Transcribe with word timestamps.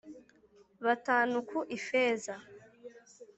batanu 0.85 1.35
ku 1.49 1.59
ifeza, 1.77 2.35